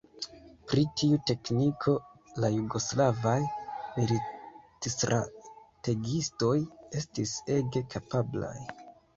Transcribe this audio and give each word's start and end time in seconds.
Pri 0.69 0.83
tiu 0.99 1.17
tekniko 1.31 1.91
la 2.45 2.49
jugoslavaj 2.55 3.35
militstrategiistoj 3.99 6.55
estis 7.03 7.37
ege 7.61 7.85
kapablaj. 7.95 8.57